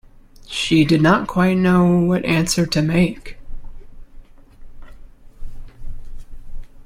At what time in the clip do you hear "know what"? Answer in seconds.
1.59-2.25